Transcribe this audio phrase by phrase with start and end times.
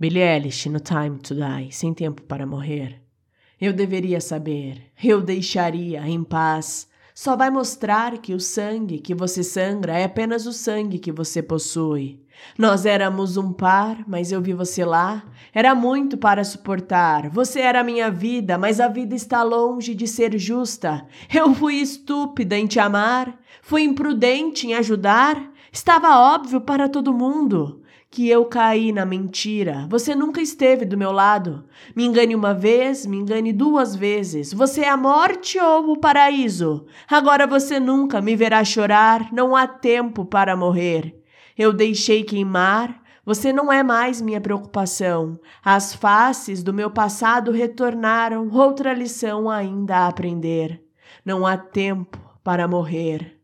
[0.00, 3.02] Billie Eilish no Time to Die, Sem Tempo para Morrer.
[3.60, 6.86] Eu deveria saber, eu deixaria em paz.
[7.12, 11.42] Só vai mostrar que o sangue que você sangra é apenas o sangue que você
[11.42, 12.20] possui.
[12.56, 15.24] Nós éramos um par, mas eu vi você lá.
[15.52, 17.28] Era muito para suportar.
[17.30, 21.04] Você era minha vida, mas a vida está longe de ser justa.
[21.34, 23.36] Eu fui estúpida em te amar.
[23.62, 25.57] Fui imprudente em ajudar.
[25.72, 29.86] Estava óbvio para todo mundo que eu caí na mentira.
[29.90, 31.64] Você nunca esteve do meu lado.
[31.94, 34.52] Me engane uma vez, me engane duas vezes.
[34.52, 36.86] Você é a morte ou o paraíso?
[37.08, 39.32] Agora você nunca me verá chorar.
[39.32, 41.22] Não há tempo para morrer.
[41.56, 43.02] Eu deixei queimar.
[43.26, 45.38] Você não é mais minha preocupação.
[45.62, 48.48] As faces do meu passado retornaram.
[48.50, 50.82] Outra lição ainda a aprender.
[51.22, 53.37] Não há tempo para morrer.